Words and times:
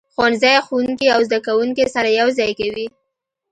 ښوونځی 0.13 0.55
ښوونکي 0.65 1.07
او 1.15 1.19
زده 1.27 1.39
کوونکي 1.47 1.85
سره 1.95 2.09
یو 2.19 2.27
ځای 2.37 2.51
کوي. 2.59 2.85